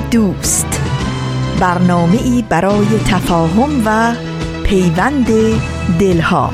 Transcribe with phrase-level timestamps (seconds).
[0.00, 0.80] دوست.
[1.60, 4.14] برنامه ای برای تفاهم و
[4.64, 5.26] پیوند
[5.98, 6.50] دلها.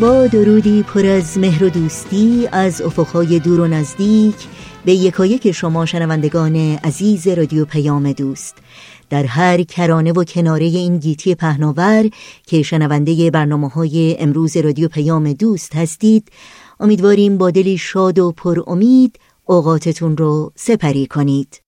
[0.00, 4.34] با درودی پر از مهر و دوستی از افقهای دور و نزدیک
[4.84, 8.56] به یکایک شما شنوندگان عزیز رادیو پیام دوست.
[9.12, 12.10] در هر کرانه و کناره این گیتی پهناور
[12.46, 16.28] که شنونده برنامه های امروز رادیو پیام دوست هستید
[16.80, 21.62] امیدواریم با دلی شاد و پر امید اوقاتتون رو سپری کنید.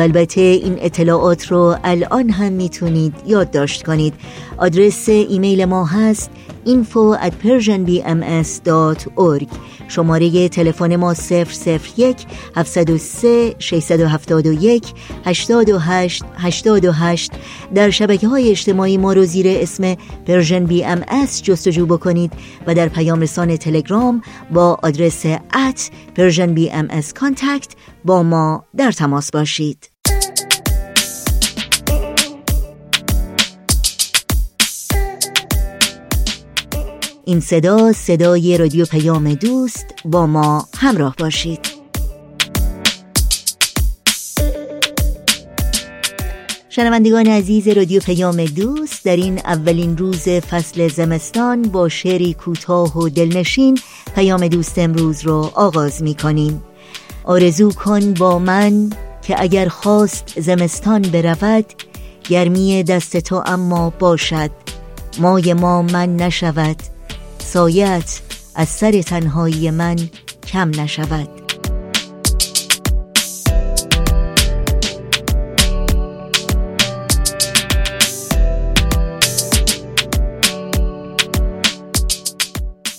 [0.00, 4.14] و البته این اطلاعات رو الان هم می‌تونید یادداشت کنید.
[4.58, 6.30] آدرس ایمیل ما هست
[6.66, 9.48] info at persianbms.org
[9.88, 12.26] شماره تلفن ما 001
[12.56, 14.94] 703 671
[15.24, 17.32] 828 828
[17.74, 19.94] در شبکه های اجتماعی ما رو زیر اسم
[20.26, 21.04] پرژن بی ام
[21.42, 22.32] جستجو بکنید
[22.66, 24.22] و در پیام رسان تلگرام
[24.52, 26.70] با آدرس ات پرژن بی
[28.04, 29.99] با ما در تماس باشید.
[37.30, 41.60] این صدا صدای رادیو پیام دوست با ما همراه باشید.
[46.68, 53.08] شنوندگان عزیز رادیو پیام دوست در این اولین روز فصل زمستان با شعری کوتاه و
[53.08, 53.78] دلنشین
[54.14, 56.62] پیام دوست امروز رو آغاز می کنیم
[57.24, 58.90] آرزو کن با من
[59.22, 61.64] که اگر خواست زمستان برود
[62.28, 64.50] گرمی دست تو اما باشد.
[65.18, 66.89] مای ما من نشود.
[67.52, 68.20] سایت
[68.54, 69.96] از سر تنهایی من
[70.46, 71.28] کم نشود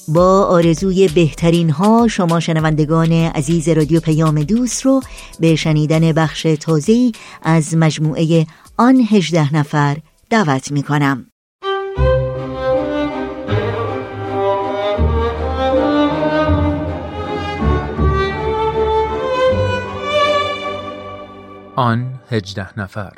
[0.07, 5.01] با آرزوی بهترین ها شما شنوندگان عزیز رادیو پیام دوست رو
[5.39, 8.45] به شنیدن بخش تازه از مجموعه
[8.77, 9.97] آن هجده نفر
[10.29, 11.30] دعوت می کنم.
[21.81, 23.13] آن هجده نفر.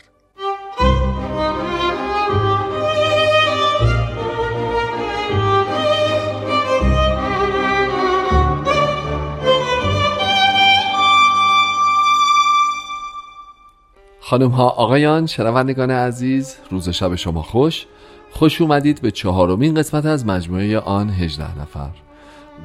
[14.22, 17.86] خانم ها آقایان شنوندگان عزیز روز شب شما خوش.
[18.32, 21.90] خوش اومدید به چهارمین قسمت از مجموعه آن هجده نفر.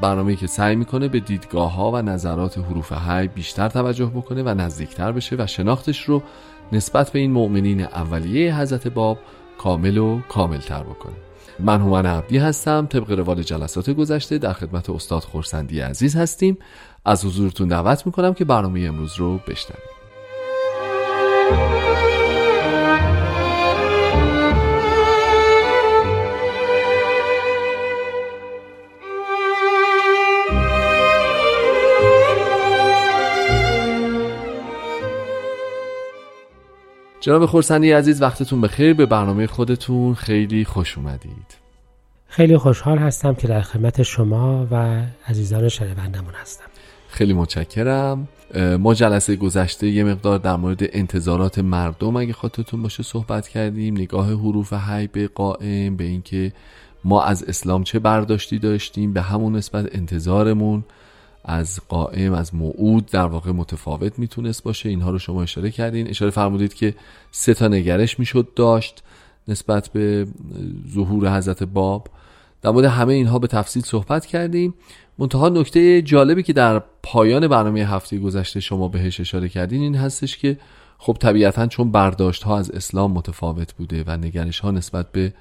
[0.01, 4.49] برنامه که سعی می‌کنه به دیدگاه ها و نظرات حروف هی بیشتر توجه بکنه و
[4.49, 6.23] نزدیکتر بشه و شناختش رو
[6.73, 9.19] نسبت به این مؤمنین اولیه حضرت باب
[9.59, 11.15] کامل و کاملتر بکنه.
[11.61, 16.59] من هومن عبدی هستم طبق روال جلسات گذشته در خدمت استاد خورسندی عزیز هستیم.
[17.05, 19.98] از حضورتون دعوت می‌کنم که برنامه امروز رو بشنوید.
[37.29, 38.95] جناب خورسندی عزیز وقتتون بخیر.
[38.95, 41.57] به برنامه خودتون خیلی خوش اومدید.
[42.29, 46.65] خیلی خوشحال هستم که در خدمت شما و عزیزان شنوندمون هستم.
[47.09, 48.29] خیلی متشکرم.
[48.79, 53.95] ما جلسه گذشته یه مقدار در مورد انتظارات مردم اگه خاطرتون باشه صحبت کردیم.
[53.95, 56.53] نگاه حروف حی به قائم به اینکه
[57.05, 59.13] ما از اسلام چه برداشتی داشتیم.
[59.13, 60.85] به همون نسبت انتظارمون.
[61.45, 64.89] از قائم از موعود در واقع متفاوت می‌تونست باشه.
[64.89, 66.09] اینها رو شما اشاره کردین.
[66.09, 66.95] اشاره فرمودید که
[67.31, 69.03] سه تا نگرش می‌شد داشت
[69.49, 70.27] نسبت به
[70.95, 72.09] ظهور حضرت باب.
[72.63, 74.75] در مورد همه اینها به تفصیل صحبت کردیم.
[75.19, 80.39] منتها نکته جالبی که در پایان برنامه هفته گذشته شما بهش اشاره کردین این هستش
[80.39, 80.59] که
[80.99, 85.33] خب طبیعتا چون برداشت ها از اسلام متفاوت بوده و نگرش ها نسبت به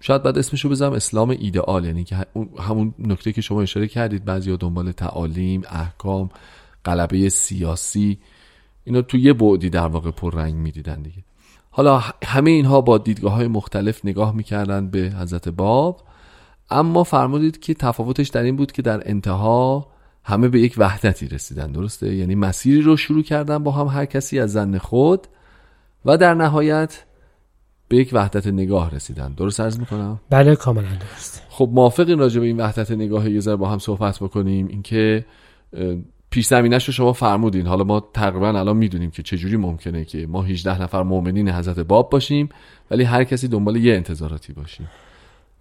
[0.00, 2.26] شاید بعد اسمشو بذارم اسلام ایدئال یعنی که
[2.58, 6.30] همون نکته که شما اشاره کردید بعضی دنبال تعالیم احکام
[6.84, 8.18] قلبه سیاسی
[8.84, 11.24] اینا تو یه بعدی در واقع پررنگ می‌دیدن دیگه.
[11.70, 16.02] حالا همه اینها با دیدگاه های مختلف نگاه می‌کردن به حضرت باب
[16.70, 19.86] اما فرمودید که تفاوتش در این بود که در انتها
[20.24, 24.40] همه به یک وحدتی رسیدن درسته؟ یعنی مسیری رو شروع کردن با هم هر کسی
[24.40, 25.26] از زن خود
[26.04, 27.04] و در نهایت
[27.90, 29.34] به یک وحدت نگاه رسیدن.
[29.36, 31.42] درست عرض می‌کنم؟ بله کاملا درست.
[31.48, 33.30] خب موافقین راجع به این وحدت نگاه.
[33.30, 34.68] یه ذره با هم صحبت بکنیم.
[34.68, 35.24] اینکه
[36.30, 37.66] پیش زمینش رو شما فرمودین.
[37.66, 42.10] حالا ما تقریبا الان می‌دونیم که چجوری ممکنه که ما 18 نفر مؤمنین حضرت باب
[42.10, 42.48] باشیم
[42.90, 44.88] ولی هر کسی دنبال یه انتظاراتی باشیم.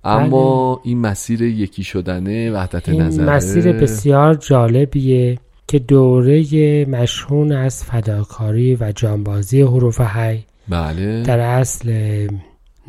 [0.04, 0.82] اما بله.
[0.84, 3.26] این مسیر یکی شدنه وحدت این نظره.
[3.26, 11.24] مسیر بسیار جالبیه که دوره مشهون از فداکاری و جانبازی حروف حی بله.
[11.24, 12.28] در اصل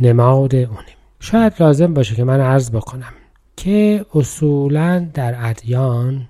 [0.00, 0.96] نماد اونیم.
[1.20, 3.12] شاید لازم باشه که من عرض بکنم
[3.56, 6.28] که اصولا در ادیان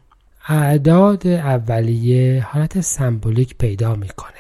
[0.49, 4.31] اعداد اولیه حالت سمبولیک پیدا می‌کنه.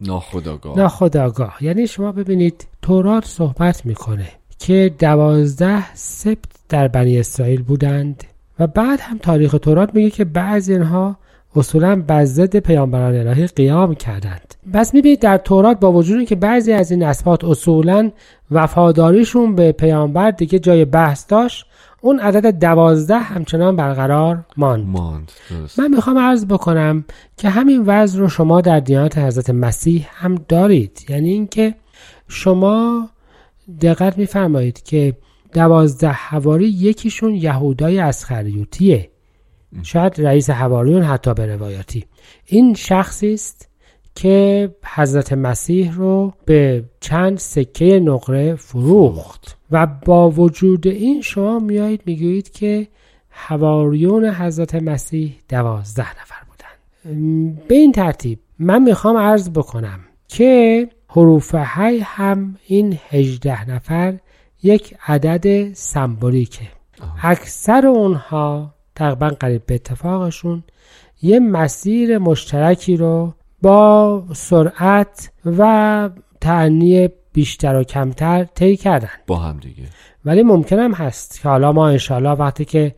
[0.00, 4.28] ناخداگاه ناخداگاه یعنی شما ببینید تورات صحبت می‌کنه
[4.58, 6.38] که دوازده سبت
[6.68, 8.24] در بنی اسرائیل بودند
[8.58, 11.16] و بعد هم تاریخ تورات میگه که بعضی اینها
[11.56, 14.54] اصولا بر ضد پیامبران الهی قیام کردند.
[14.74, 18.10] بس می‌بینید در تورات با وجود که بعضی از این اسبات اصولا
[18.50, 21.66] وفاداریشون به پیامبر دیگه جای بحث داشت
[22.00, 25.32] اون عدد دوازده همچنان برقرار ماند, ماند.
[25.78, 27.04] من می‌خوام عرض بکنم
[27.36, 31.06] که همین وضع رو شما در دیانت حضرت مسیح هم دارید.
[31.08, 31.74] یعنی اینکه
[32.28, 33.08] شما
[33.80, 35.16] دقت میفرمایید که
[35.52, 39.11] دوازده حواری یکیشون یهودای اسخریوتیه
[39.82, 42.04] شاید رئیس حواریون حتی به روایاتی
[42.46, 43.68] این شخصی است
[44.14, 49.58] که حضرت مسیح رو به چند سکه نقره فروخت.
[49.70, 52.88] و با وجود این شما میایید می‌گویید که
[53.30, 61.54] حواریون حضرت مسیح دوازده نفر بودن به این ترتیب من می‌خوام عرض بکنم که حروف
[61.54, 64.18] هی هم این هجده نفر
[64.62, 66.68] یک عدد سمبولیکه.
[67.22, 70.62] اکثر اونها تقریبا قریب به اتفاقشون
[71.22, 79.08] یه مسیر مشترکی رو با سرعت و تعنی بیشتر و کمتر طی کردن.
[79.26, 79.82] با هم دیگه.
[80.24, 82.94] ولی ممکن هم هست که حالا ما انشالله وقتی که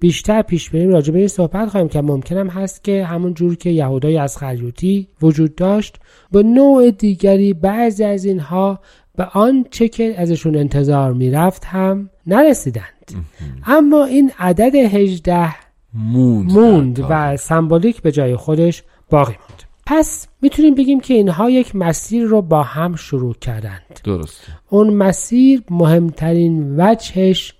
[0.00, 3.70] بیشتر پیش بریم راجع به این صحبت خواهیم که ممکنم هست که همون جور که
[3.70, 5.96] یهودای از خریوتی وجود داشت
[6.32, 8.80] به نوع دیگری بعضی از اینها
[9.18, 13.24] به آنچه که ازشون انتظار می‌رفت هم نرسیدند.
[13.66, 15.54] اما این عدد هجده
[15.94, 19.62] موند, موند و سمبولیک به جای خودش باقی موند.
[19.86, 24.00] پس می‌تونیم بگیم که اینها یک مسیر رو با هم شروع کردند.
[24.04, 27.54] درست اون مسیر مهمترین وجهش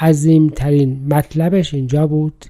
[0.00, 2.44] عظیمترین مطلبش اینجا بود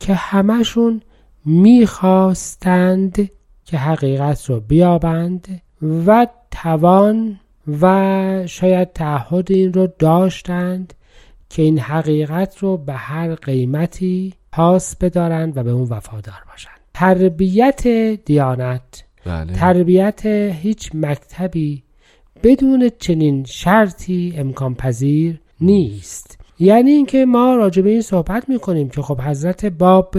[0.00, 1.02] که همشون
[1.44, 3.30] می‌خواستند
[3.64, 5.62] که حقیقت رو بیابند
[6.06, 7.38] و توان
[7.80, 10.94] و شاید تعهد این رو داشتند
[11.50, 16.80] که این حقیقت رو به هر قیمتی پاس بدارند و به اون وفادار باشند.
[16.94, 17.86] تربیت
[18.24, 19.52] دیانت بله.
[19.52, 20.26] تربیت
[20.62, 21.82] هیچ مکتبی
[22.42, 26.38] بدون چنین شرطی امکان پذیر نیست.
[26.58, 30.14] یعنی اینکه ما راجع به این صحبت می‌کنیم که خب حضرت باب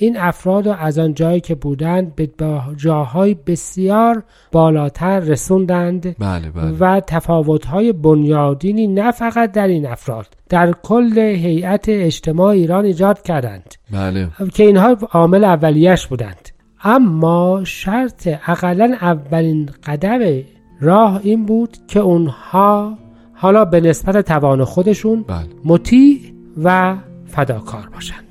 [0.00, 2.30] این افراد رو از آن جایی که بودند به
[2.76, 6.70] جاهای بسیار بالاتر رسوندند بله بله.
[6.70, 13.74] و تفاوتهای بنیادینی نه فقط در این افراد در کل هیئت اجتماع ایران ایجاد کردند
[13.92, 14.28] بله.
[14.54, 16.48] که اینها عامل اولیش بودند
[16.84, 20.42] اما شرط اقلا اولین قدم
[20.80, 22.98] راه این بود که اونها
[23.34, 25.46] حالا به نسبت توان خودشون بله.
[25.64, 26.20] مطیع
[26.62, 28.27] و فداکار باشند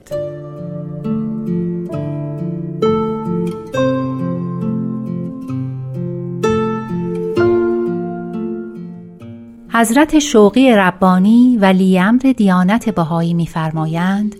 [9.77, 14.35] حضرت شوقی ربانی ولی امر دیانت بهایی میفرمایند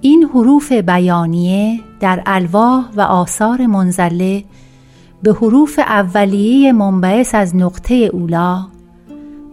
[0.00, 4.44] این حروف بیانیه در الواح و آثار منزله
[5.22, 8.66] به حروف اولیه منبعث از نقطه اولا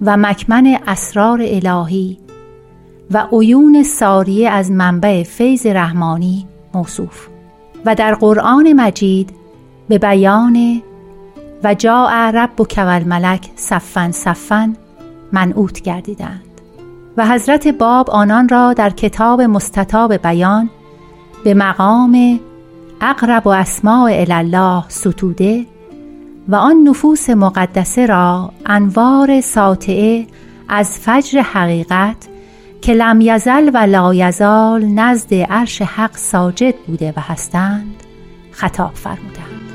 [0.01, 2.17] و مکمن اسرار الهی
[3.11, 7.27] و عیون ساریه از منبع فیض رحمانی موصوف
[7.85, 9.29] و در قرآن مجید
[9.89, 10.81] به بیان
[11.63, 14.75] و جا رب و کول ملک صفن صفن
[15.31, 16.41] منعوت گردیدند.
[17.17, 20.69] و حضرت باب آنان را در کتاب مستطاب بیان
[21.43, 22.39] به مقام
[23.01, 25.65] اقرب و اسماع الله ستوده
[26.47, 30.27] و آن نفوس مقدسه را انوار ساطعه
[30.69, 32.27] از فجر حقیقت
[32.81, 38.03] که لم یزل و لا یزال نزد عرش حق ساجد بوده و هستند
[38.51, 39.66] خطاب فرمودند.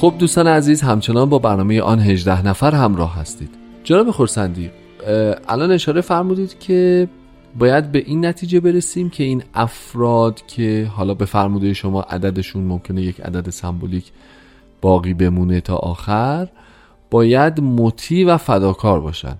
[0.00, 3.50] خب دوستان عزیز همچنان با برنامه آن 18 نفر همراه هستید.
[3.84, 4.70] جناب خورسندی
[5.48, 7.08] الان اشاره فرمودید که
[7.58, 13.02] باید به این نتیجه برسیم که این افراد که حالا به فرموده شما عددشون ممکنه
[13.02, 14.12] یک عدد سمبولیک
[14.80, 16.48] باقی بمونه تا آخر
[17.10, 19.36] باید مطیع و فداکار باشن.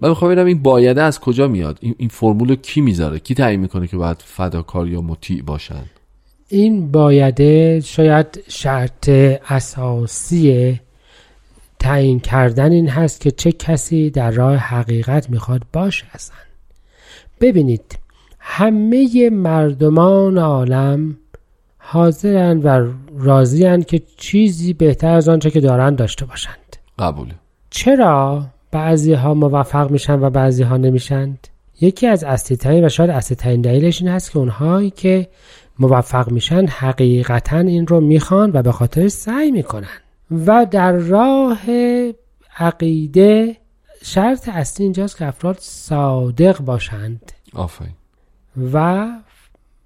[0.00, 3.86] من می‌خوام ببینم این بایده از کجا میاد؟ این, فرمول کی می‌ذاره؟ کی تعیین می‌کنه
[3.86, 5.84] که باید فداکار یا مطیع باشن؟
[6.52, 9.08] این بایده شاید شرط
[9.48, 10.80] اساسی
[11.78, 16.36] تعیین کردن این هست که چه کسی در راه حقیقت می‌خواد باشه اصلا
[17.40, 17.98] ببینید
[18.38, 21.16] همه مردمان عالم
[21.78, 26.76] حاضرن و راضیان که چیزی بهتر از آنچه که دارند داشته باشند.
[26.98, 27.34] قبوله.
[27.70, 31.48] چرا؟ بعضی ها موفق میشن و بعضی ها نمیشند
[31.80, 35.28] یکی از اصلی و شاید اصلی ترین دلیلش این هست که اونهایی که
[35.80, 39.88] موفق میشن حقیقتا این رو می‌خوان و به خاطر سعی می‌کنن.
[40.46, 41.60] و در راه
[42.58, 43.56] عقیده
[44.02, 47.92] شرط اصلی اینجاست که افراد صادق باشند آفرین.
[48.72, 49.06] و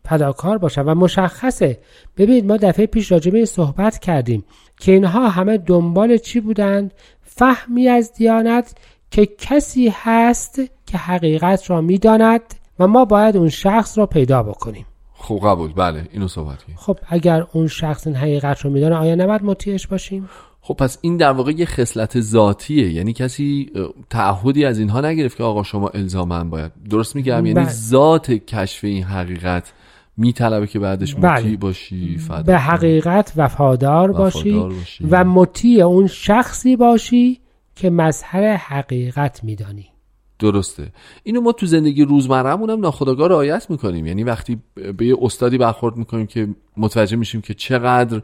[0.05, 0.89] پداکار باشند.
[0.89, 1.79] و مشخصه.
[2.17, 4.45] ببینید ما دفعه پیش راجع به صحبت کردیم
[4.81, 8.75] که اینها همه دنبال چی بودند؟ فهمی از دیانت
[9.11, 12.41] که کسی هست که حقیقت را می‌داند
[12.79, 14.87] و ما باید اون شخص را پیدا بکنیم.
[15.25, 19.43] خب قبول بله اینو صحبت خب اگر اون شخص این حقیقت رو میدانه آیا نباید
[19.43, 20.29] مطیعش باشیم؟
[20.61, 22.93] خب پس این در واقع یه خصلت ذاتیه.
[22.93, 23.71] یعنی کسی
[24.11, 26.73] تعهدی از اینها نگرفت که آقا شما الزاما باید.
[26.91, 27.69] درست میگم؟ یعنی بله.
[27.69, 29.73] ذات کشف این حقیقت
[30.17, 31.57] میطلبه که بعدش مطیع بله.
[31.57, 35.07] باشی به حقیقت وفادار, باشی, باشی.
[35.11, 37.41] و مطیع اون شخصی باشی
[37.75, 39.94] که مظهر حقیقت میدانی.
[40.39, 40.93] درسته.
[41.23, 44.07] اینو ما تو زندگی روزمرهمون هم ناخداگاه رعایت می‌کنیم.
[44.07, 44.59] یعنی وقتی
[44.97, 48.23] به یه استادی برخورد می‌کنیم که متوجه میشیم که چقدر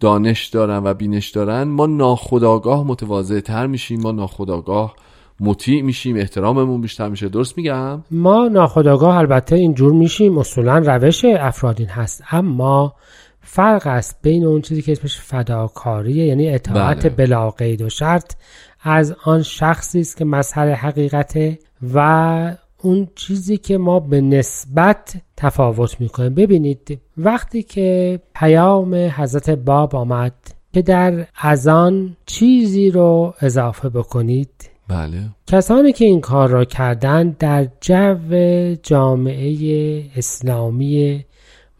[0.00, 4.94] دانش دارن و بینش دارن ما ناخداگاه متواضع تر میشیم ما ناخداگاه
[5.40, 7.28] مطیع میشیم احتراممون بیشتر میشه.
[7.28, 10.38] درست میگم؟ ما ناخداگاه البته اینجور میشیم.
[10.38, 12.22] اصولا روش افرادین هست.
[12.30, 12.94] اما
[13.40, 17.26] فرق است بین اون چیزی که اسمش فداکاریه یعنی اطاعت بله.
[17.26, 18.34] بلا قید و شرط
[18.80, 21.58] از آن شخصی است که مظهر حقیقته
[21.94, 26.34] و اون چیزی که ما به نسبت تفاوت می‌کنیم.
[26.34, 30.34] ببینید وقتی که پیام حضرت باب آمد
[30.72, 35.18] که در ازان چیزی رو اضافه بکنید بله.
[35.46, 41.24] کسانی که این کار را کردند در جو جامعه اسلامی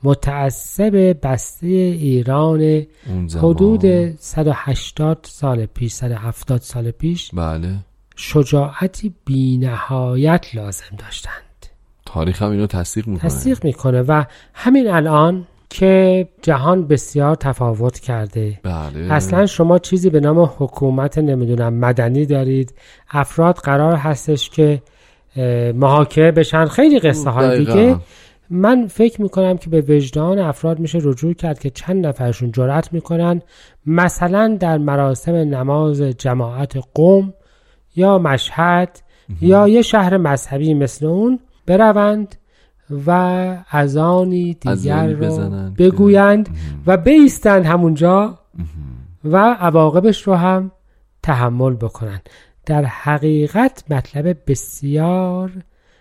[0.02, 2.86] متعصب بسته ایران
[3.42, 7.74] حدود 180 سال پیش 170 سال پیش بله.
[8.16, 11.32] شجاعتی بینهایت لازم داشتند.
[12.06, 13.30] تاریخ هم اینو تصدیق می‌کنه.
[13.30, 14.24] تصدیق می‌کنه و
[14.54, 18.60] همین الان که جهان بسیار تفاوت کرده.
[18.62, 19.12] بله.
[19.12, 22.74] اصلا شما چیزی به نام حکومت نمی‌دونم مدنی دارید.
[23.10, 24.82] افراد قرار هستش که
[25.74, 26.66] محاکمه بشن.
[26.66, 27.96] خیلی قصه های دیگه
[28.50, 33.42] من فکر می‌کنم که به وجدان افراد میشه رجوع کرد که چند نفرشون جرأت می‌کنن
[33.86, 37.34] مثلا در مراسم نماز جماعت قوم
[37.96, 39.00] یا مشهد
[39.40, 42.36] یا یه شهر مذهبی مثل اون بروند
[43.06, 43.10] و
[43.70, 46.48] اذانی دیگر رو بگویند
[46.86, 48.38] و بیستند همونجا
[49.24, 50.70] و عواقبش رو هم
[51.22, 52.28] تحمل بکنند.
[52.66, 55.52] در حقیقت مطلب بسیار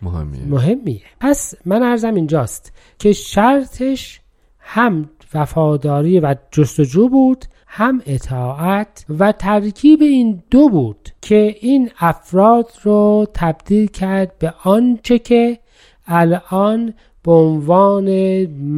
[0.01, 0.46] مهمیه.
[0.46, 4.22] مهمیه پس من ارزم اینجاست که شرطش
[4.60, 12.72] هم وفاداری و جستجو بود هم اطاعت و ترکیب این دو بود که این افراد
[12.84, 15.60] رو تبدیل کرد به آنچه که
[16.08, 18.10] الان به عنوان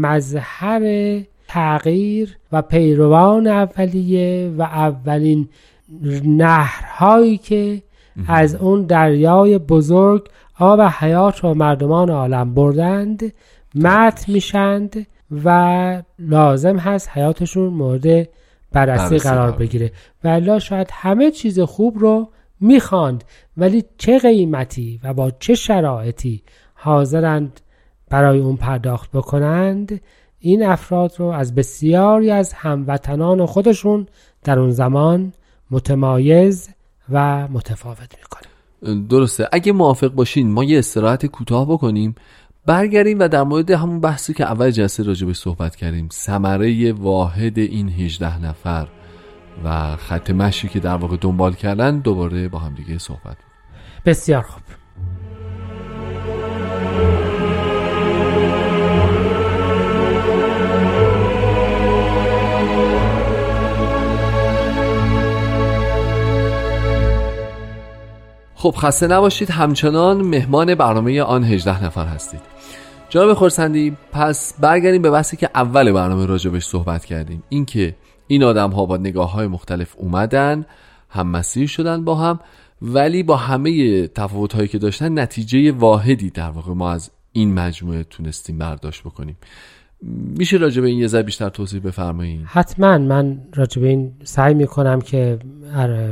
[0.01, 0.81] مظهر
[1.47, 5.49] تغییر و پیروان اولیه و اولین
[6.23, 7.81] نهرهایی که
[8.27, 13.33] از اون دریای بزرگ آب حیات و مردمان عالم بردند
[13.75, 15.07] مت میشند
[15.43, 18.29] و لازم هست حیاتشون مورد
[18.71, 19.91] بررسی قرار بگیره.
[20.23, 23.23] و شاید همه چیز خوب رو می‌خواند
[23.57, 27.61] ولی چه قیمتی و با چه شرایطی حاضرند
[28.09, 30.01] برای اون پرداخت بکنند
[30.39, 34.07] این افراد رو از بسیاری از هموطنان خودشون
[34.43, 35.33] در اون زمان
[35.71, 36.69] متمایز
[37.09, 38.48] و متفاوت می‌کنه.
[39.09, 39.49] درسته.
[39.51, 42.15] اگه موافق باشین ما یه استراحت کوتاه بکنیم
[42.65, 47.89] برگردیم و در مورد همون بحثی که اول جلسه راجبش صحبت کردیم ثمره واحد این
[47.89, 48.87] 18 نفر
[49.63, 53.37] و خط مشی که در واقع دنبال کردن دوباره با هم دیگه صحبت
[54.05, 54.78] بسیار خوب.
[68.59, 72.39] خب خسته نباشید همچنان مهمان برنامه آن 18 نفر هستید.
[73.09, 77.43] جناب خورسندی پس برگردیم به بحثی که اول برنامه راجبش صحبت کردیم.
[77.49, 77.95] اینکه
[78.27, 80.65] این آدم ها با نگاه های مختلف اومدن
[81.09, 82.39] هم مسیر شدن با هم
[82.81, 88.03] ولی با همه تفاوت هایی که داشتن نتیجه واحدی در واقع ما از این مجموعه
[88.03, 89.37] تونستیم برداشت بکنیم.
[90.37, 92.97] میشه راجع به این یه ذره بیشتر توضیح بفرمایید؟ حتما.
[92.97, 95.39] من راجع به این سعی می‌کنم که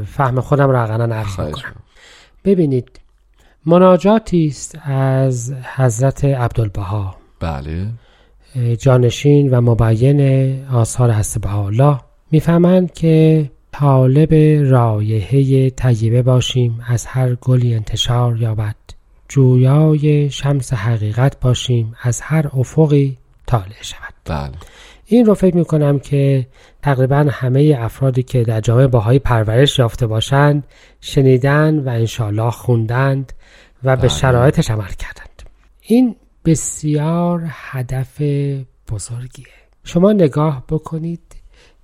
[0.05, 1.86] فهم خودم را حقا عرض کنم
[2.45, 2.99] ببینید
[3.65, 7.15] مناجاتی است از حضرت عبدالبها.
[7.39, 7.87] بله.
[8.79, 10.21] جانشین و مبین
[10.69, 14.33] آثار هست بها می‌فهمند که طالب
[14.71, 18.75] رایحه طیبه باشیم از هر گلی انتشار یابد.
[19.29, 24.13] جویای شمس حقیقت باشیم از هر افقی طالع شود.
[24.25, 24.51] بله.
[25.09, 26.47] این رو فکر می‌کنم که
[26.81, 30.63] تقریبا همه افرادی که در جامعه باهایی پرورش یافته باشند
[31.01, 33.33] شنیدن و انشالله خوندند
[33.83, 34.07] و به بله.
[34.07, 35.43] شرایطش عمل کردند.
[35.81, 36.15] این
[36.45, 38.21] بسیار هدف
[38.91, 39.45] بزرگیه.
[39.83, 41.35] شما نگاه بکنید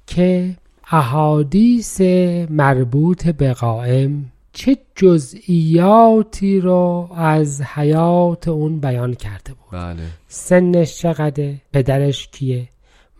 [0.08, 0.56] که
[0.92, 2.02] احادیث
[2.50, 9.72] مربوط به قائم چه جزئیاتی رو از حیات اون بیان کرده بود.
[9.80, 10.04] بله.
[10.28, 12.68] سنش چقدر پدرش کیه؟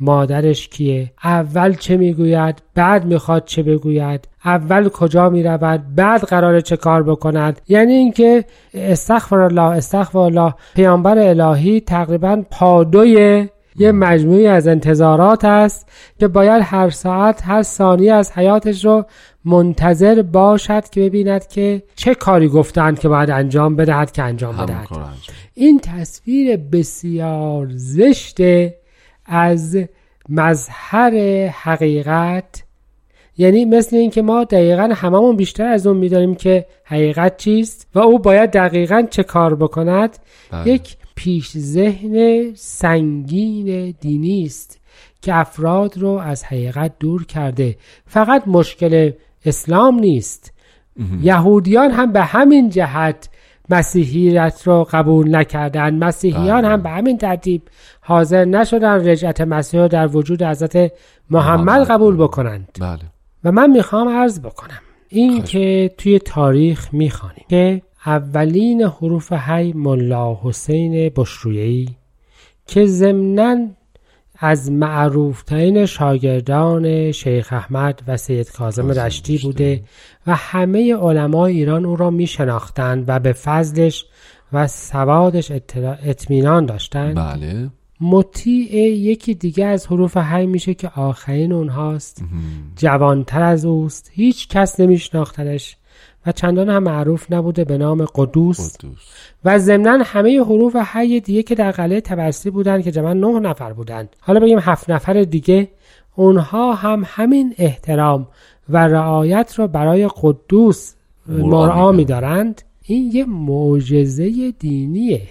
[0.04, 6.78] مادرش کیه؟ اول چه می‌گوید؟ بعد می‌خواد چه بگوید؟ اول کجا می‌رود؟ بعد قرار چه
[6.78, 14.68] کار بکند؟ یعنی اینکه استغفر الله استغفر الله پیامبر الهی تقریبا پادوی یه مجموعی از
[14.68, 15.90] انتظارات است
[16.20, 19.06] که باید هر ساعت هر ثانیه از حیاتش رو
[19.46, 24.88] منتظر باشد که ببیند که چه کاری گفتند که باید انجام بدهد که انجام بدهد.
[25.54, 28.38] این تصویر بسیار زشت
[29.26, 29.78] از
[30.30, 31.14] مظهر
[31.48, 32.64] حقیقت
[33.38, 38.20] یعنی مثل اینکه ما دقیقا هممون بیشتر از اون می‌دانیم که حقیقت چیست و او
[38.20, 40.18] باید دقیقا چه کار بکند
[40.52, 40.68] بله.
[40.70, 44.80] یک پیش ذهن سنگین دینی است
[45.22, 47.76] که افراد رو از حقیقت دور کرده.
[48.06, 49.12] فقط مشکل
[49.46, 50.54] اسلام نیست.
[51.22, 53.30] یهودیان هم به همین جهت
[53.74, 56.72] مسیحیت رو قبول نکردن مسیحیان بله.
[56.72, 57.62] هم به همین ترتیب
[58.02, 60.92] حاضر نشدن رجعت مسیح رو در وجود حضرت
[61.30, 63.00] محمد قبول بکنند بله.
[63.44, 70.38] و من می‌خوام عرض بکنم این که توی تاریخ می‌خوانیم که اولین حروف حی ملا
[70.44, 71.90] حسین بشرویی
[72.68, 73.68] که ضمناً
[74.46, 79.84] از معروفترین شاگردان شیخ احمد و سید کاظم رشتی بوده
[80.28, 84.06] و همه علمای ایران او را می شناختند و به فضلش
[84.54, 85.52] و سوادش
[86.06, 87.16] اطمینان داشتند.
[87.16, 87.70] بله.
[88.02, 92.24] مطیع یکی دیگه از حروف حی میشه که آخرین اونهاست.
[92.76, 94.12] جوانتر از اوست.
[94.14, 95.78] هیچ کس نمیشناختنش.
[96.26, 98.78] و چندان هم معروف نبوده به نام قدوس,
[99.46, 103.74] و ضمنا همه حروف حی دیگه که در قلعه تبرسی بودن که جمعا نه نفر
[103.74, 104.16] بودند.
[104.20, 105.68] حالا بگیم هفت نفر دیگه.
[106.16, 108.28] اونها هم همین احترام
[108.70, 110.94] و رعایت رو برای قدوس
[111.28, 112.62] مرعا میدارند.
[112.84, 115.22] این یه معجزه دینیه.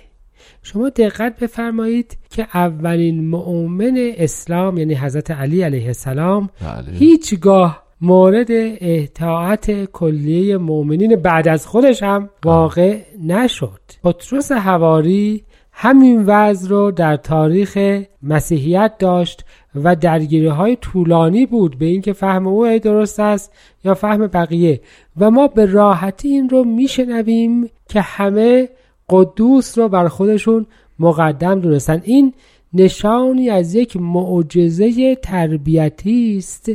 [0.62, 6.98] شما دقت بفرمایید که اولین مؤمن اسلام یعنی حضرت علی علیه السلام بله.
[6.98, 13.80] هیچگاه مورد اطاعت کلیه مؤمنین بعد از خودش هم واقع نشد.
[14.04, 21.86] پتروس هواری همین وضع رو در تاریخ مسیحیت داشت و درگیری های طولانی بود به
[21.86, 23.52] اینکه فهم او درست است
[23.84, 24.80] یا فهم بقیه.
[25.16, 28.68] و ما به راحتی این رو میشنویم که همه
[29.08, 30.66] قدوس رو بر خودشون
[30.98, 32.02] مقدم دونستن.
[32.04, 32.34] این
[32.74, 36.70] نشانی از یک معجزه تربیتی است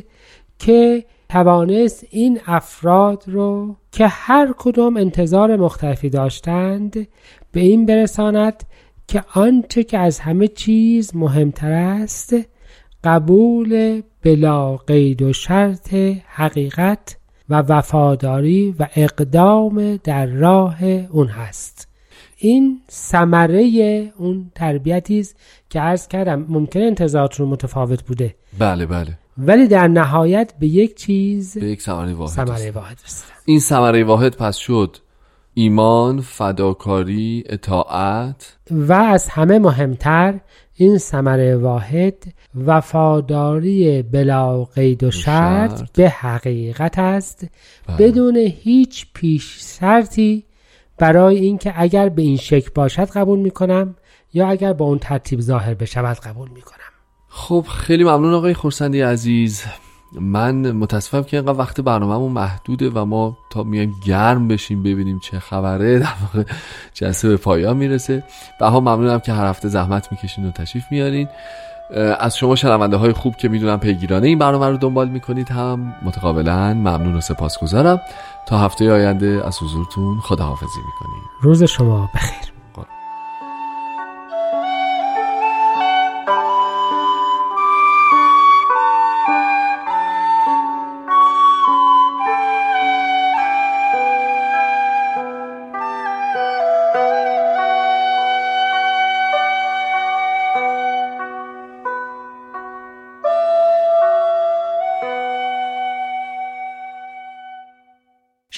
[0.60, 7.08] که توانست این افراد رو که هر کدام انتظار مختلفی داشتند
[7.52, 8.64] به این برساند
[9.08, 12.36] که آنچه که از همه چیز مهمتر است
[13.04, 15.94] قبول بلا قید و شرط
[16.28, 17.18] حقیقت
[17.50, 21.88] و وفاداری و اقدام در راه اون هست.
[22.38, 23.64] این ثمره
[24.18, 25.36] اون تربیتی است
[25.70, 28.36] که عرض کردم ممکن انتظاراتون متفاوت بوده.
[28.60, 29.18] بله بله.
[29.38, 32.76] ولی در نهایت به یک چیز به یک ثمره واحد ثمره رسید.
[32.76, 34.98] واحد رسیدن این ثمره واحد پس شد
[35.54, 40.40] ایمان فداکاری اطاعت و از همه مهمتر
[40.74, 42.24] این ثمره واحد
[42.66, 45.92] وفاداری بلا قید و شرط شرط.
[45.92, 47.48] به حقیقت است
[47.88, 47.98] بله.
[47.98, 50.44] بدون هیچ پیش شرطی
[50.98, 53.96] برای اینکه اگر به این شکل باشد قبول می‌کنم
[54.34, 56.97] یا اگر با اون ترتیب ظاهر بشود قبول می‌کنم
[57.38, 59.64] خب خیلی ممنون آقای خورسندی عزیز.
[60.22, 65.40] من متاسفم که اینقدر وقت برنامهمون محدوده و ما تا میایم گرم بشیم ببینیم چه
[65.40, 66.50] خبره در واقع
[66.94, 68.24] جلسه به پایان می‌رسه.
[68.62, 71.28] و ها ممنونم که هر هفته زحمت می‌کشین و تشریف میارین.
[72.20, 76.74] از شما شنونده های خوب که می‌دونم پیگیرانه این برنامه رو دنبال می‌کنید هم متقابلا
[76.74, 78.02] ممنون و سپاسگزارم.
[78.48, 81.24] تا هفته آینده از حضورتون خداحافظی می‌کنیم.
[81.42, 82.57] روز شما بخیر.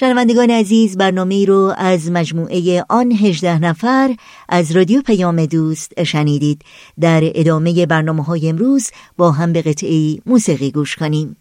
[0.00, 4.14] شنوندگان عزیز برنامه رو از مجموعه آن هجده نفر
[4.48, 6.62] از رادیو پیام دوست شنیدید.
[7.00, 11.36] در ادامه برنامه های امروز با هم به قطعی موسیقی گوش کنیم.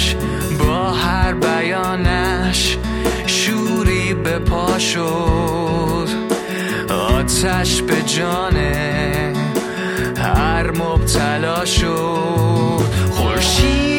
[0.00, 0.16] باش
[0.58, 2.78] با هر بیانش
[3.26, 6.08] شوری به پا شد.
[6.90, 8.56] آتش به جان
[10.16, 12.84] هر مبتلا شد.
[13.10, 13.89] خورشید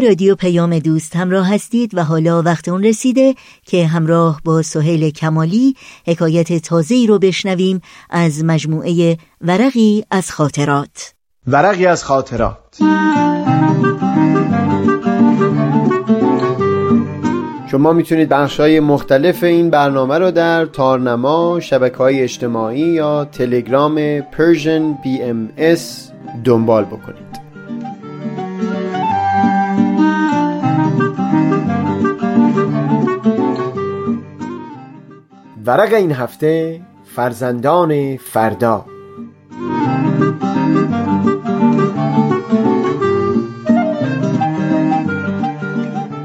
[0.00, 3.34] رادیو پیام دوست همراه هستید و حالا وقت اون رسیده
[3.66, 5.74] که همراه با سهیل کمالی
[6.06, 7.80] حکایت تازه‌ای رو بشنویم
[8.10, 11.14] از مجموعه ورقی از خاطرات.
[11.46, 12.78] ورقی از خاطرات.
[17.70, 24.20] شما می‌تونید بخش های مختلف این برنامه رو در تارنما، شبکه های اجتماعی یا تلگرام
[24.20, 25.80] Persian BMS
[26.44, 27.45] دنبال بکنید.
[35.66, 38.84] ورق این هفته فرزندان فردا.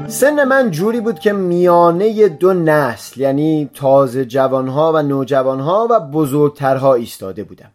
[0.08, 6.94] سن من جوری بود که میانه دو نسل یعنی تازه جوانها و نوجوانها و بزرگترها
[6.94, 7.70] ایستاده بودم.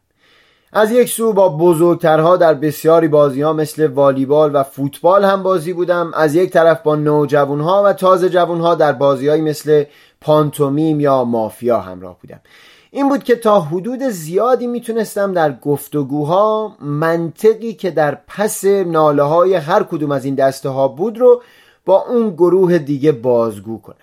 [0.78, 5.74] از یک سو با بزرگترها در بسیاری بازی ها مثل والیبال و فوتبال هم بازی
[5.74, 6.12] بودم.
[6.13, 9.84] از یک طرف با نوجوانها و تازه جوانها در بازی های مثل
[10.22, 12.40] پانتومیم یا مافیا همراه بودم.
[12.92, 19.54] این بود که تا حدود زیادی می‌تونستم در گفتگوها منطقی که در پس ناله های
[19.54, 21.42] هر کدوم از این دسته ها بود رو
[21.86, 23.96] با اون گروه دیگه بازگو کنم.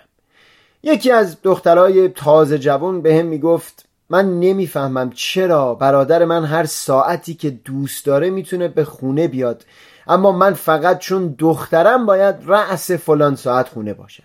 [0.82, 7.34] یکی از دخترای تازه جوان به هم می‌گفت من نمی‌فهمم چرا برادر من هر ساعتی
[7.34, 9.64] که دوست داره می‌تونه به خونه بیاد.
[10.06, 14.24] اما من فقط چون دخترم باید رأس فلان ساعت خونه باشم.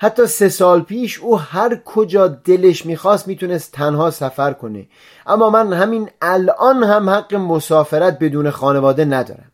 [0.00, 4.86] حتی سه سال پیش او هر کجا دلش می‌خواست می‌تونست تنها سفر کنه.
[5.26, 9.52] اما من همین الان هم حق مسافرت بدون خانواده ندارم.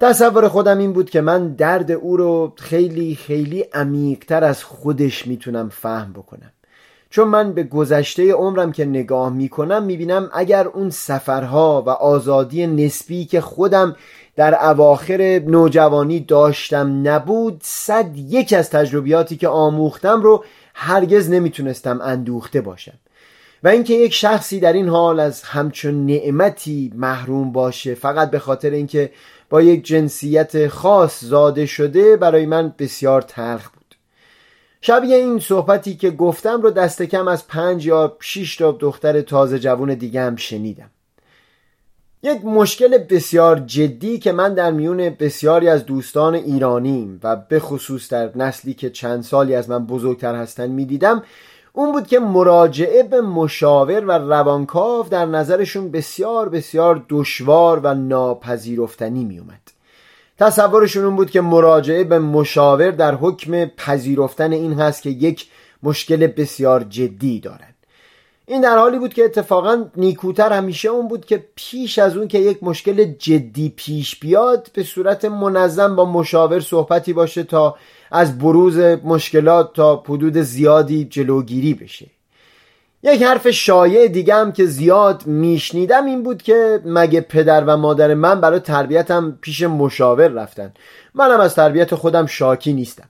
[0.00, 5.68] تصور خودم این بود که من درد او رو خیلی خیلی عمیقتر از خودش می‌تونم
[5.68, 6.52] فهم بکنم.
[7.10, 13.24] چون من به گذشته عمرم که نگاه می‌کنم می‌بینم اگر اون سفرها و آزادی نسبی
[13.24, 13.96] که خودم
[14.36, 20.44] در اواخر نوجوانی داشتم نبود صد یک از تجربیاتی که آموختم رو
[20.74, 22.98] هرگز نمی‌تونستم اندوخته باشم.
[23.62, 28.70] و اینکه یک شخصی در این حال از همچون نعمتی محروم باشه فقط به خاطر
[28.70, 29.10] اینکه
[29.50, 33.79] با یک جنسیت خاص زاده شده برای من بسیار تلخ بود.
[34.82, 39.58] شبیه این صحبتی که گفتم رو دست کم از پنج یا شیش تا دختر تازه
[39.58, 40.90] جوون دیگه هم شنیدم.
[42.22, 48.08] یک مشکل بسیار جدی که من در میون بسیاری از دوستان ایرانیم و به خصوص
[48.08, 51.22] در نسلی که چند سالی از من بزرگتر هستن می‌دیدم
[51.72, 59.24] اون بود که مراجعه به مشاور و روانکاو در نظرشون بسیار بسیار دشوار و ناپذیرفتنی
[59.24, 59.79] میومد
[60.40, 65.46] تصورشون اون بود که مراجعه به مشاور در حکم پذیرفتن این هست که یک
[65.82, 67.74] مشکل بسیار جدی دارد
[68.46, 72.38] این در حالی بود که اتفاقا نیکوتر همیشه اون بود که پیش از اون که
[72.38, 77.76] یک مشکل جدی پیش بیاد به صورت منظم با مشاور صحبتی باشه تا
[78.10, 82.06] از بروز مشکلات تا حدود زیادی جلوگیری بشه.
[83.02, 88.14] یک حرف شایع دیگه هم که زیاد میشنیدم این بود که مگه پدر و مادر
[88.14, 90.72] من برای تربیتم پیش مشاور رفتن.
[91.14, 93.08] منم از تربیت خودم شاکی نیستم.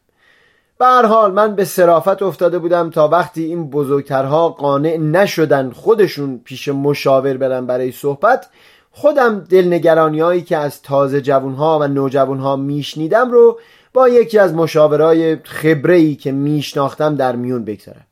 [0.79, 6.41] به هر حال من به صرافت افتاده بودم تا وقتی این بزرگترها قانع نشدن خودشون
[6.45, 8.47] پیش مشاور برن برای صحبت
[8.91, 13.59] خودم دلنگرانی هایی که از تازه جوانها و نوجوانها میشنیدم رو
[13.93, 18.07] با یکی از مشاورای خبره‌ای که میشناختم در میون بگذارم.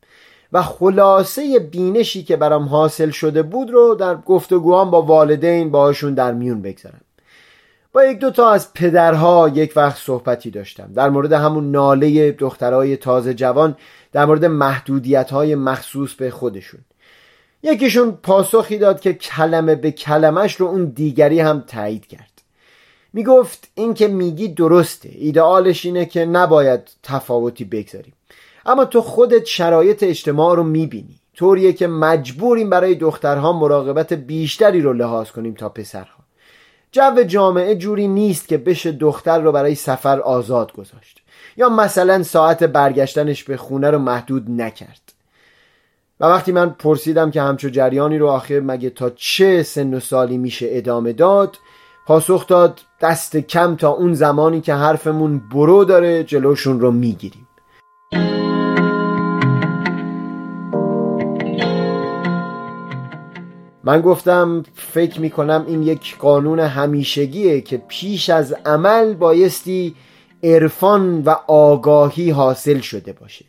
[0.52, 6.32] و خلاصه بینشی که برام حاصل شده بود رو در گفتگوام با والدین باشون در
[6.32, 7.00] میون بگذارم.
[7.92, 10.92] با یک دو تا از پدرها یک وقت صحبتی داشتم.
[10.94, 13.76] در مورد همون ناله دخترای تازه جوان
[14.12, 16.80] در مورد محدودیت های مخصوص به خودشون.
[17.62, 22.42] یکیشون پاسخی داد که کلمه به کلمش رو اون دیگری هم تایید کرد.
[23.12, 25.08] می‌گفت این که میگی درسته.
[25.12, 28.12] ایدئالش اینه که نباید تفاوتی بگذاریم.
[28.68, 31.20] اما تو خودت شرایط اجتماع رو می‌بینی.
[31.36, 36.18] طوریه که مجبوریم برای دخترها مراقبت بیشتری رو لحاظ کنیم تا پسرها.
[36.92, 41.22] جو جامعه جوری نیست که بشه دختر رو برای سفر آزاد گذاشت.
[41.56, 45.12] یا مثلا ساعت برگشتنش به خونه رو محدود نکرد.
[46.20, 50.38] و وقتی من پرسیدم که همچو جریانی رو آخر مگه تا چه سن و سالی
[50.38, 51.56] میشه ادامه داد
[52.06, 57.48] پاسخ داد دست کم تا اون زمانی که حرفمون برو داره جلوشون رو می‌گیریم.
[63.88, 69.94] من گفتم فکر می‌کنم این یک قانون همیشگیه که پیش از عمل بایستی
[70.42, 73.44] عرفان و آگاهی حاصل شده باشه.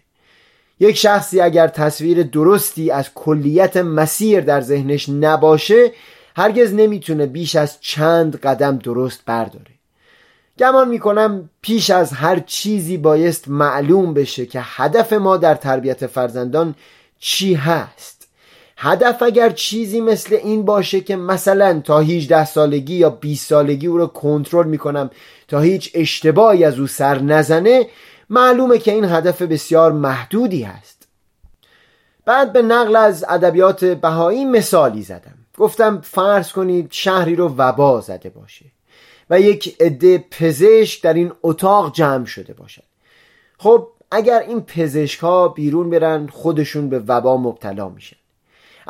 [0.80, 5.92] یک شخصی اگر تصویر درستی از کلیت مسیر در ذهنش نباشه
[6.36, 9.72] هرگز نمی‌تونه بیش از چند قدم درست برداره.
[10.60, 16.76] گمان می‌کنم پیش از هر چیزی بایست معلوم بشه که هدف ما در تربیت فرزندان
[17.20, 18.19] چی هست.
[18.82, 23.98] هدف اگر چیزی مثل این باشه که مثلا تا 18 سالگی یا 20 سالگی او
[23.98, 25.10] رو کنترل می‌کنم
[25.48, 27.88] تا هیچ اشتباهی از او سر نزنه
[28.30, 31.08] معلومه که این هدف بسیار محدودی هست.
[32.26, 35.38] بعد به نقل از ادبیات بهایی مثالی زدم.
[35.58, 38.66] گفتم فرض کنید شهری رو وبا زده باشه
[39.30, 42.84] و یک عده پزشک در این اتاق جمع شده باشد.
[43.58, 48.19] خب اگر این پزشک ها بیرون برن خودشون به وبا مبتلا میشن.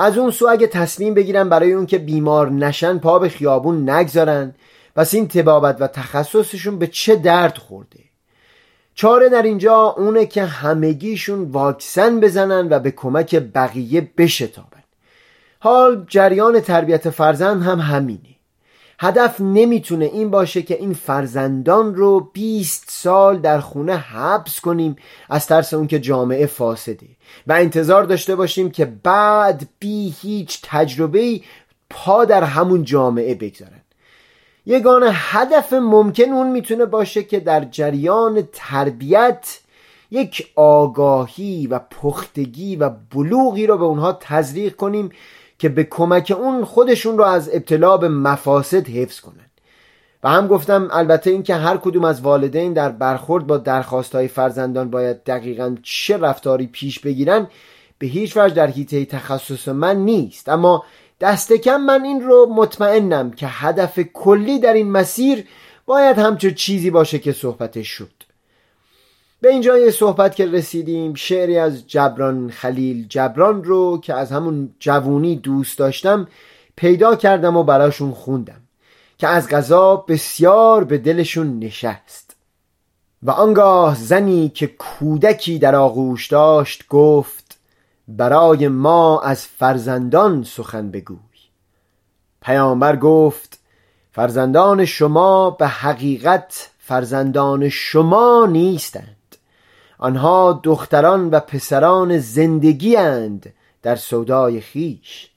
[0.02, 4.56] از اون سو اگه تصمیم بگیرن برای اون که بیمار نشن پا به خیابون نگذارن.
[4.96, 8.00] پس این تبابت و تخصصشون به چه درد خورده؟
[8.96, 14.84] چاره در اینجا اونه که همگیشون واکسن بزنن و به کمک بقیه بشتابن.
[15.60, 18.36] حال جریان تربیت فرزند هم همینه.
[19.00, 24.96] هدف نمی‌تونه این باشه که این فرزندان رو 20 سال در خونه حبس کنیم
[25.30, 27.08] از ترس اون که جامعه فاسده.
[27.48, 31.42] و انتظار داشته باشیم که بعد بی هیچ تجربه
[31.90, 33.82] پا در همون جامعه بگذارن.
[34.66, 39.60] یگانه هدف ممکن اون می‌تونه باشه که در جریان تربیت
[40.12, 45.10] یک آگاهی و پختگی و بلوغی رو به اونها تزریق کنیم
[45.60, 49.49] که به کمک اون خودشون رو از ابتلا به مفاسد حفظ کنن.
[50.24, 54.90] و هم گفتم البته اینکه هر کدوم از والدین در برخورد با درخواست های فرزندان
[54.90, 57.48] باید دقیقا چه رفتاری پیش بگیرن
[58.00, 60.50] به هیچ وجه در حیطه تخصص من نیست.
[60.50, 60.84] اما
[61.22, 65.46] دست کم من این رو مطمئنم که هدف کلی در این مسیر
[65.86, 68.12] باید همچه چیزی باشه که صحبتش شد.
[69.42, 74.76] به اینجا یه صحبت که رسیدیم شعری از جبران خلیل جبران رو که از همون
[74.80, 76.28] جوونی دوست داشتم
[76.76, 78.62] پیدا کردم و براشون خوندم.
[79.20, 82.36] که از غذا بسیار به دلشون نشست.
[83.24, 87.60] و آنگاه زنی که کودکی در آغوش داشت گفت
[88.08, 91.18] برای ما از فرزندان سخن بگوی.
[92.42, 93.60] پیامبر گفت
[94.12, 99.36] فرزندان شما به حقیقت فرزندان شما نیستند.
[99.98, 105.29] آنها دختران و پسران زندگی اند در سودای خیش.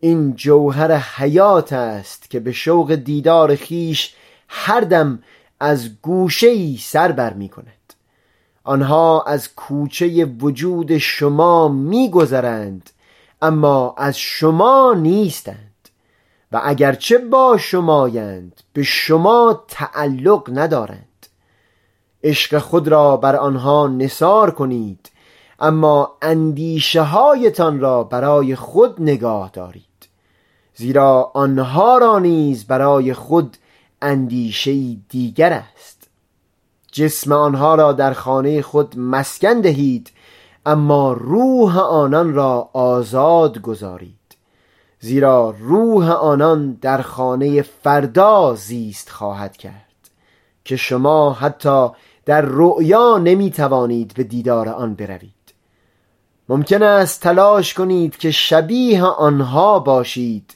[0.00, 4.14] این جوهر حیات است که به شوق دیدار خیش
[4.48, 5.22] هر دم
[5.60, 7.66] از گوشه سر بر می کند.
[8.64, 12.90] آنها از کوچه وجود شما می گذرند
[13.42, 15.66] اما از شما نیستند.
[16.52, 21.26] و اگرچه با شمایند به شما تعلق ندارند.
[22.22, 25.10] عشق خود را بر آنها نصار کنید
[25.60, 29.84] اما اندیشه هایتان را برای خود نگاه دارید.
[30.74, 33.56] زیرا آنها را نیز برای خود
[34.02, 36.08] اندیشه دیگر است.
[36.92, 40.10] جسم آنها را در خانه خود مسکن دهید
[40.66, 44.16] اما روح آنان را آزاد گذارید.
[45.00, 50.10] زیرا روح آنان در خانه فردا زیست خواهد کرد
[50.64, 51.88] که شما حتی
[52.24, 55.35] در رؤیا نمی توانید به دیدار آن بروید.
[56.48, 60.54] ممکن است تلاش کنید که شبیه آنها باشید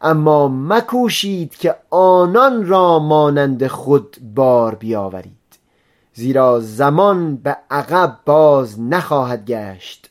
[0.00, 5.32] اما مکوشید که آنان را مانند خود بار بیاورید.
[6.14, 10.10] زیرا زمان به عقب باز نخواهد گشت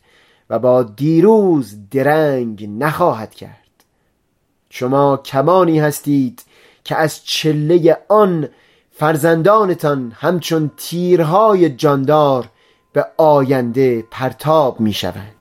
[0.50, 3.54] و با دیروز درنگ نخواهد کرد.
[4.70, 6.44] شما کمانی هستید
[6.84, 8.50] که از چله آن
[8.92, 12.50] فرزندانتان همچون تیرهای جاندار
[12.94, 15.36] به آینده پرتاب می شوند.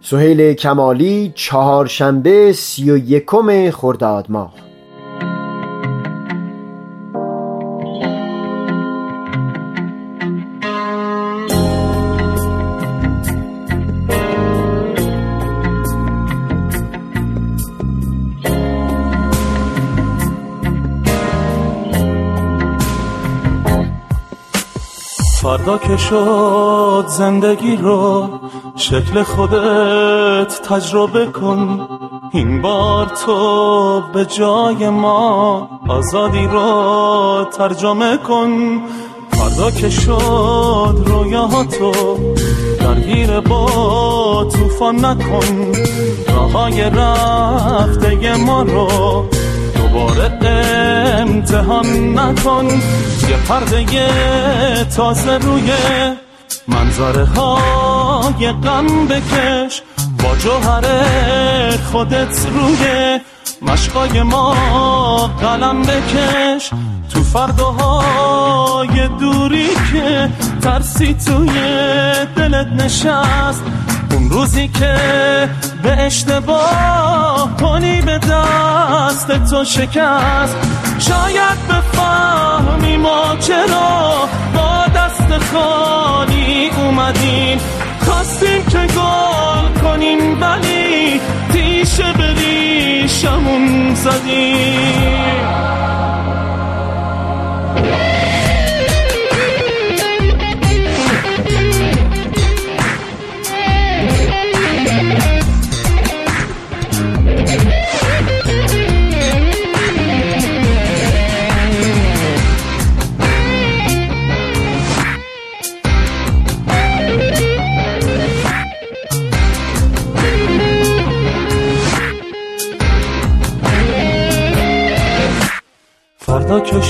[0.00, 4.67] سهیل کمالی چهارشنبه سی و یکم خرداد ماه.
[25.48, 28.28] فردا که شد زندگی رو
[28.76, 31.88] شکل خودت تجربه کن.
[32.32, 38.80] این بار تو به جای ما آزادی رو ترجمه کن.
[39.30, 41.92] فردا که شد رویاهاتو
[42.80, 45.72] درگیر با طوفان نکن.
[46.28, 49.24] راهای رفته ما رو
[49.88, 50.30] دوباره
[51.20, 52.66] امتحان نکن.
[53.28, 55.70] یه پرده تازه روی
[56.68, 59.82] منظره های غم بکش.
[60.18, 60.84] با جوهر
[61.92, 63.18] خودت روی
[63.62, 64.54] مشقای ما
[65.26, 66.70] قلم بکش.
[67.14, 70.30] تو فرداهای دوری که
[70.62, 71.50] ترسی توی
[72.36, 73.62] دلت نشست
[74.12, 74.96] اون روزی که
[75.82, 80.56] به اشتباه کنی به دست تو شکست.
[80.98, 87.58] شاید بفهمی ما چرا با دست خالی اومدیم.
[88.00, 91.20] خواستیم که گل کنیم ولی
[91.52, 95.38] تیشه به ریشمون زدیم.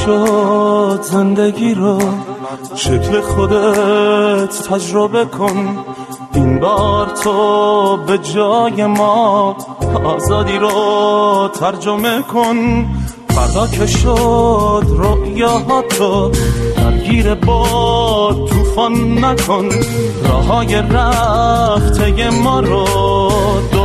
[0.09, 1.99] شد زندگی رو.
[2.75, 5.85] شکل خودت تجربه کن.
[6.35, 9.57] این بار تو به جای ما
[10.05, 12.87] آزادی رو ترجمه کن.
[13.29, 16.31] فردا که شد رؤیاهاتو
[16.77, 17.67] درگیر با
[18.49, 19.69] طوفان نکن.
[20.29, 22.87] راهای رفته ما رو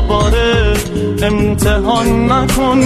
[0.08, 0.74] دوباره
[1.22, 2.80] امتحان نکن.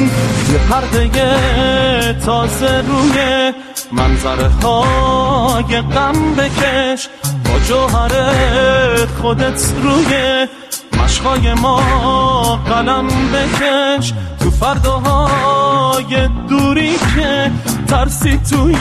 [0.52, 3.52] یه پرده تازه روی
[3.92, 7.08] منظره های غم بکش.
[7.46, 8.08] با
[9.22, 10.48] خودت روی
[11.04, 11.82] عشقای ما
[12.56, 14.14] قلم بکش.
[14.40, 17.52] تو فرداهای دوری که
[17.88, 18.78] ترسی توی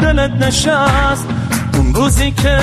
[0.00, 1.28] دلت نشست.
[1.76, 2.58] اون روزی که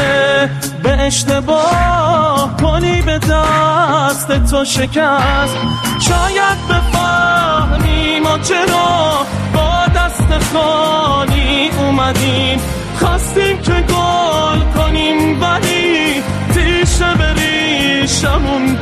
[0.84, 5.56] به اشتباه کنی به دست تو شکست.
[6.00, 12.60] شاید بفهمی ما چرا با دست خالی اومدیم.
[13.00, 18.78] خواستیم که گل کنیم ولی تیشه بریشمون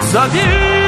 [0.00, 0.87] زدیم.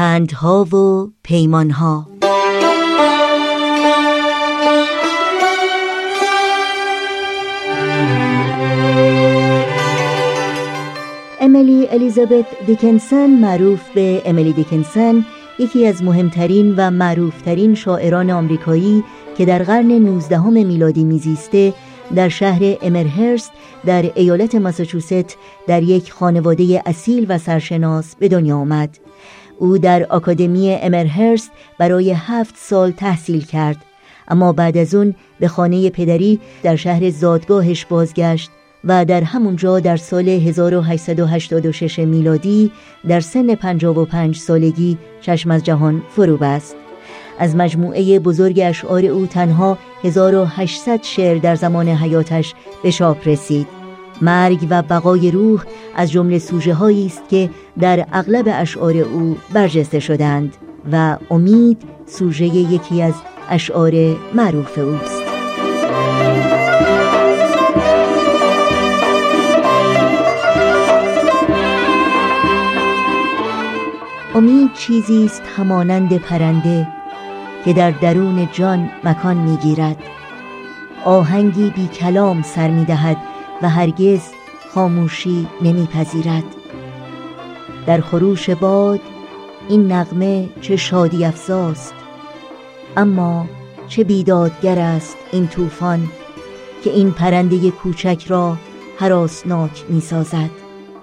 [0.00, 2.06] پندها و پیمانها.
[11.40, 15.24] امیلی الیزابت دیکنسن معروف به امیلی دیکنسن
[15.58, 19.04] یکی از مهمترین و معروفترین شاعران آمریکایی
[19.36, 21.74] که در قرن 19 میلادی میزیسته
[22.14, 23.52] در شهر امرهرست
[23.86, 25.36] در ایالت ماساچوست
[25.66, 29.09] در یک خانواده اصیل و سرشناس به دنیا آمد.
[29.60, 33.76] او در آکادمی امرهرست برای هفت سال تحصیل کرد.
[34.28, 38.50] اما بعد از اون به خانه پدری در شهر زادگاهش بازگشت
[38.84, 42.70] و در همونجا در سال 1886 میلادی
[43.08, 46.76] در سن 55 سالگی چشم از جهان فرو بست.
[47.38, 53.79] از مجموعه بزرگ اشعار او تنها 1800 شعر در زمان حیاتش به چاپ رسید.
[54.20, 55.64] مرگ و بقای روح
[55.96, 57.50] از جمله سوژه هایی است که
[57.80, 60.56] در اغلب اشعار او برجسته شدند
[60.92, 63.14] و امید سوژه یکی از
[63.50, 63.92] اشعار
[64.34, 65.22] معروف اوست.
[74.34, 76.88] امید چیزی است همانند پرنده
[77.64, 79.96] که در درون جان مکان می‌گیرد.
[81.04, 83.16] آهنگی بی کلام سر می‌دهد
[83.62, 84.20] و هرگز
[84.74, 86.44] خاموشی نمیپذیرد.
[87.86, 89.00] در خروش باد
[89.68, 91.94] این نغمه چه شادی افزاست
[92.96, 93.46] اما
[93.88, 96.08] چه بیدادگر است این طوفان
[96.84, 98.56] که این پرنده کوچک را
[98.98, 100.50] هراسناک می سازد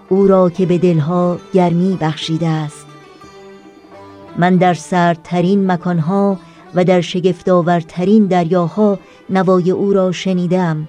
[0.09, 2.85] او را که به دلها گرمی بخشیده است.
[4.37, 6.39] من در سردترین مکانها
[6.75, 8.99] و در شگفتآورترین دریاها
[9.29, 10.87] نوای او را شنیدم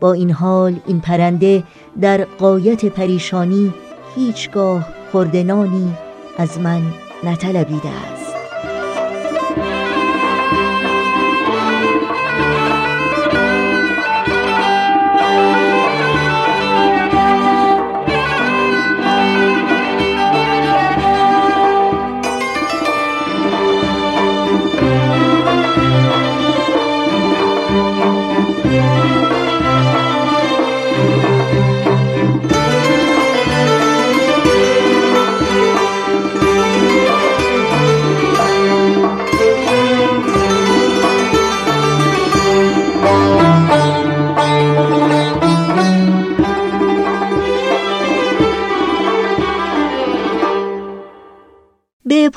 [0.00, 1.64] با این حال این پرنده
[2.00, 3.74] در قایت پریشانی
[4.16, 5.94] هیچگاه خوردنانی
[6.38, 6.82] از من
[7.24, 8.25] نطلبیده است.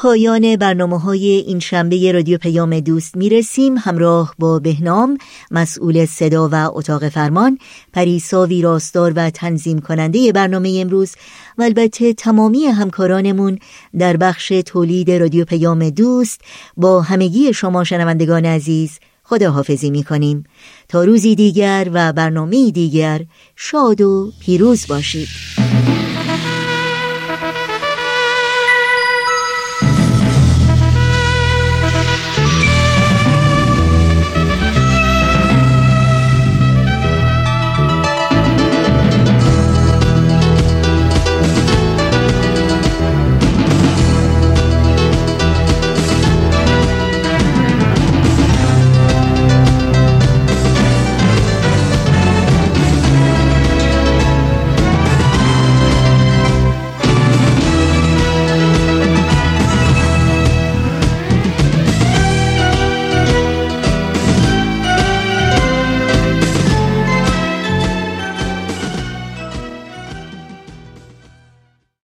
[0.01, 5.17] پایان برنامه های این شنبه رادیو پیام دوست می رسیم همراه با بهنام
[5.51, 7.57] مسئول صدا و اتاق فرمان
[7.93, 11.15] پریسا ویراستار و تنظیم کننده برنامه امروز
[11.57, 13.59] و البته تمامی همکارانمون
[13.99, 16.41] در بخش تولید رادیو پیام دوست
[16.77, 20.43] با همگی شما شنوندگان عزیز خداحافظی می کنیم
[20.87, 23.25] تا روزی دیگر و برنامه دیگر
[23.55, 25.58] شاد و پیروز باشید.